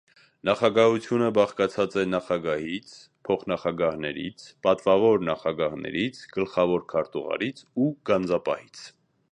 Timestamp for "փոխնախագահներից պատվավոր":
3.29-5.23